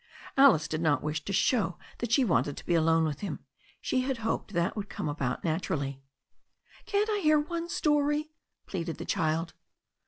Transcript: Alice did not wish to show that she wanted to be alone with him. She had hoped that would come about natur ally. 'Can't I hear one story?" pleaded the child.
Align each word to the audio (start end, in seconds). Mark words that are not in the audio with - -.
Alice 0.35 0.67
did 0.67 0.81
not 0.81 1.03
wish 1.03 1.23
to 1.25 1.31
show 1.31 1.77
that 1.99 2.11
she 2.11 2.25
wanted 2.25 2.57
to 2.57 2.65
be 2.65 2.73
alone 2.73 3.03
with 3.05 3.19
him. 3.19 3.45
She 3.79 4.01
had 4.01 4.17
hoped 4.25 4.53
that 4.53 4.75
would 4.75 4.89
come 4.89 5.07
about 5.07 5.43
natur 5.43 5.75
ally. 5.75 5.99
'Can't 6.87 7.07
I 7.11 7.19
hear 7.21 7.39
one 7.39 7.69
story?" 7.69 8.31
pleaded 8.65 8.97
the 8.97 9.05
child. 9.05 9.53